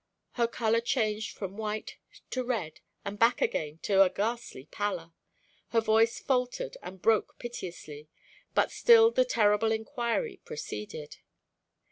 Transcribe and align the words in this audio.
Her 0.31 0.47
color 0.47 0.81
changed 0.81 1.37
from 1.37 1.57
white 1.57 1.97
to 2.31 2.43
red 2.43 2.79
and 3.05 3.19
back 3.19 3.39
again 3.39 3.77
to 3.83 4.11
ghastly 4.15 4.65
pallor, 4.65 5.13
her 5.67 5.79
voice 5.79 6.19
faltered 6.19 6.75
and 6.81 6.99
broke 6.99 7.37
piteously, 7.37 8.09
but 8.55 8.71
still 8.71 9.11
the 9.11 9.25
terrible 9.25 9.71
inquiry 9.71 10.41
proceeded. 10.43 11.17